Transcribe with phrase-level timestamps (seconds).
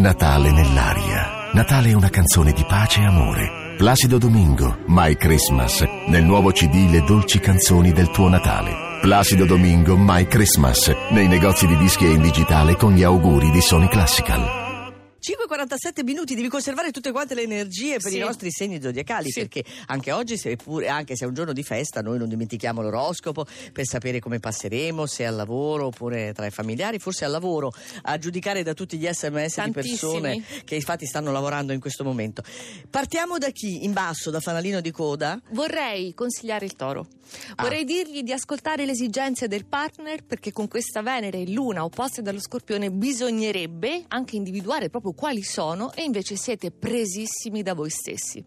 [0.00, 1.50] Natale nell'aria.
[1.52, 3.74] Natale è una canzone di pace e amore.
[3.76, 8.98] Placido Domingo, My Christmas, nel nuovo CD Le dolci canzoni del tuo Natale.
[9.02, 13.60] Placido Domingo, My Christmas, nei negozi di dischi e in digitale con gli auguri di
[13.60, 14.59] Sony Classical.
[15.34, 18.16] 5-47 minuti, devi conservare tutte quante le energie per Sì.
[18.16, 19.40] i nostri segni zodiacali, Sì.
[19.40, 23.46] perché anche oggi, seppure, anche se è un giorno di festa, noi non dimentichiamo l'oroscopo
[23.72, 28.18] per sapere come passeremo, se al lavoro oppure tra i familiari, forse al lavoro, a
[28.18, 30.62] giudicare da tutti gli sms di persone Tantissimi.
[30.64, 32.42] che infatti stanno lavorando in questo momento.
[32.90, 33.84] Partiamo da chi?
[33.84, 35.40] In basso, da fanalino di coda?
[35.50, 37.06] Vorrei consigliare il toro.
[37.54, 37.62] Ah.
[37.62, 42.22] Vorrei dirgli di ascoltare le esigenze del partner perché con questa Venere e Luna opposte
[42.22, 48.42] dallo Scorpione bisognerebbe anche individuare proprio quali sono e invece siete presissimi da voi stessi.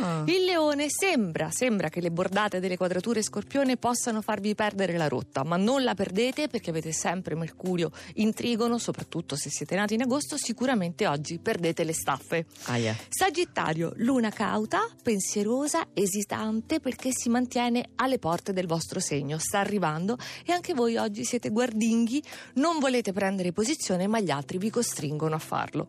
[0.00, 0.24] Ah.
[0.26, 5.44] Il leone sembra, sembra che le bordate delle quadrature scorpione possano farvi perdere la rotta,
[5.44, 10.02] ma non la perdete perché avete sempre Mercurio in trigono, soprattutto se siete nati in
[10.02, 12.46] agosto, sicuramente oggi perdete le staffe.
[12.64, 12.96] Aia.
[13.08, 20.18] Sagittario, luna cauta, pensierosa, esitante perché si mantiene alle porte del vostro segno, sta arrivando
[20.44, 22.20] e anche voi oggi siete guardinghi,
[22.54, 25.88] non volete prendere posizione ma gli altri vi costringono a farlo.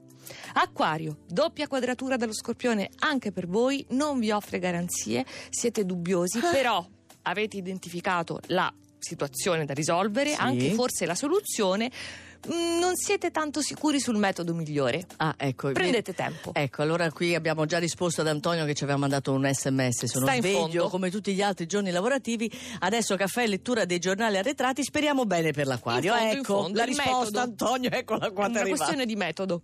[0.53, 6.85] Acquario, doppia quadratura dallo scorpione anche per voi, non vi offre garanzie, siete dubbiosi, però
[7.23, 10.35] avete identificato la situazione da risolvere, Sì.
[10.39, 11.91] anche forse la soluzione,
[12.47, 15.05] non siete tanto sicuri sul metodo migliore.
[15.17, 15.71] Ah, ecco.
[15.71, 16.51] Prendete tempo.
[16.53, 20.05] Ecco, allora qui abbiamo già risposto ad Antonio che ci aveva mandato un sms.
[20.05, 22.51] Sono Sta sveglio come tutti gli altri giorni lavorativi.
[22.79, 24.83] Adesso caffè e lettura dei giornali arretrati.
[24.83, 26.13] Speriamo bene per l'acquario.
[26.13, 27.39] Fondo, ecco fondo, la risposta, metodo.
[27.39, 27.89] Antonio.
[27.91, 28.45] Eccola qua.
[28.45, 29.61] È una questione di metodo.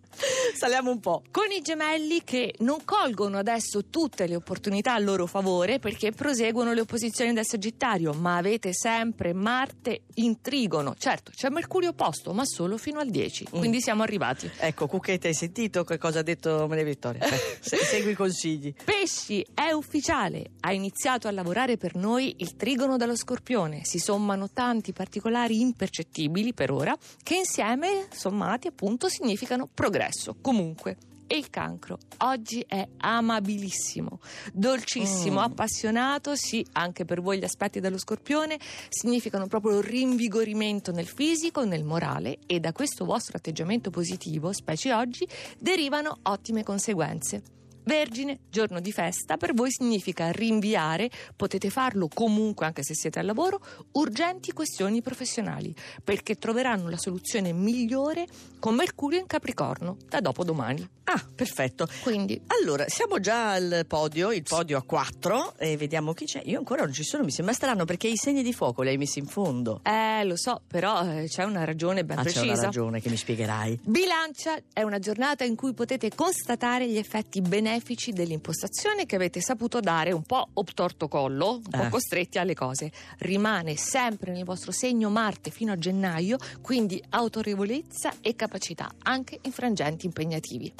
[0.55, 1.23] Saliamo un po'.
[1.31, 6.73] Con i gemelli che non colgono adesso tutte le opportunità a loro favore perché proseguono
[6.73, 10.95] le opposizioni del Sagittario, ma avete sempre Marte in trigono.
[10.97, 13.57] Certo, c'è Mercurio opposto, ma solo fino al 10, Mm.
[13.59, 14.49] quindi siamo arrivati.
[14.57, 17.21] Ecco, Cucchetti, hai sentito che cosa ha detto Maria Vittoria?
[17.23, 18.73] Eh, se- segui i consigli.
[18.83, 23.81] Pesci, è ufficiale, ha iniziato a lavorare per noi il trigono dello Scorpione.
[23.83, 30.35] Si sommano tanti particolari impercettibili per ora che insieme, sommati appunto, significano progresso.
[30.41, 30.97] Comunque.
[31.25, 34.19] E il cancro oggi è amabilissimo,
[34.53, 35.43] dolcissimo, Mm.
[35.43, 41.83] appassionato, sì, anche per voi gli aspetti dello scorpione significano proprio rinvigorimento nel fisico, nel
[41.83, 47.41] morale e da questo vostro atteggiamento positivo, specie oggi, derivano ottime conseguenze.
[47.85, 53.25] Vergine, giorno di festa, per voi significa rinviare, potete farlo comunque anche se siete al
[53.25, 53.59] lavoro,
[53.93, 58.25] urgenti questioni professionali, perché troveranno la soluzione migliore
[58.59, 60.87] con Mercurio in Capricorno da dopodomani.
[61.13, 61.87] Ah, perfetto.
[62.01, 66.41] Quindi Allora, siamo già al podio, il podio a 4 e vediamo chi c'è.
[66.45, 68.97] Io ancora non ci sono, mi sembra strano perché i segni di fuoco li hai
[68.97, 69.81] messi in fondo.
[69.83, 72.53] Eh, lo so, però eh, c'è una ragione ben ah, c'è precisa.
[72.53, 73.79] una ragione che mi spiegherai.
[73.83, 79.79] Bilancia è una giornata in cui potete constatare gli effetti benefici dell'impostazione che avete saputo
[79.79, 81.89] dare un po' obtorto collo, un po' Eh.
[81.89, 82.91] costretti alle cose.
[83.19, 89.51] Rimane sempre nel vostro segno Marte fino a gennaio, quindi autorevolezza e capacità, anche in
[89.51, 90.73] frangenti impegnativi.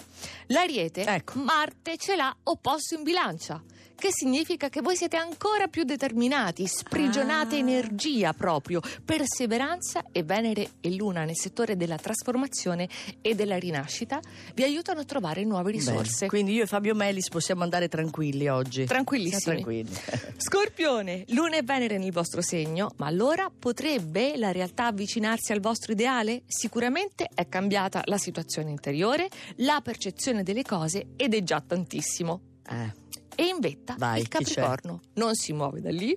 [0.47, 1.39] L'Ariete, Ecco.
[1.39, 3.61] Marte ce l'ha opposto in bilancia.
[4.03, 7.59] Che significa che voi siete ancora più determinati, sprigionate Ah.
[7.59, 12.89] energia proprio, perseveranza e Venere e Luna nel settore della trasformazione
[13.21, 14.19] e della rinascita
[14.55, 16.15] vi aiutano a trovare nuove risorse.
[16.15, 18.83] Bene, Quindi io e Fabio Melis possiamo andare tranquilli oggi.
[18.83, 19.39] Tranquillissimi.
[19.39, 19.97] Siamo tranquilli.
[20.35, 25.93] Scorpione, Luna e Venere nel vostro segno, ma allora potrebbe la realtà avvicinarsi al vostro
[25.93, 26.41] ideale?
[26.45, 32.41] Sicuramente è cambiata la situazione interiore, la percezione delle cose ed è già tantissimo.
[32.69, 33.01] Eh,
[33.35, 34.27] E in vetta Vai, il?
[34.27, 36.15] Capricorno non si muove da lì.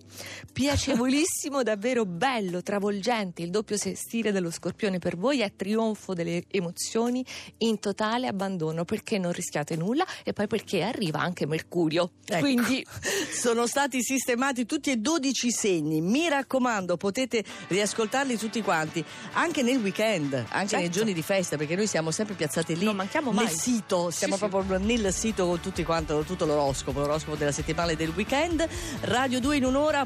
[0.53, 3.43] Piacevolissimo, davvero bello, travolgente.
[3.43, 7.25] Il doppio sestile dello Scorpione per voi è trionfo delle emozioni
[7.59, 12.12] in totale abbandono perché non rischiate nulla e poi perché arriva anche Mercurio.
[12.25, 12.41] Ecco.
[12.41, 12.84] Quindi
[13.31, 16.00] Sono stati sistemati tutti e 12 segni.
[16.00, 20.76] Mi raccomando, potete riascoltarli tutti quanti, anche nel weekend, anche Certo.
[20.78, 23.44] nei giorni di festa, perché noi siamo sempre piazzati lì Non manchiamo mai.
[23.44, 24.10] nel sito.
[24.10, 24.46] Sì, Siamo sì.
[24.49, 28.67] proprio nel sito con tutti quanto, tutto l'oroscopo, l'oroscopo della settimana e del weekend.
[29.03, 30.05] Radio 2 in un'ora.rai.it.